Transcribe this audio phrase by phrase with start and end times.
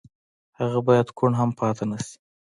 [0.59, 2.15] هغه بايد کوڼ هم پاتې نه شي.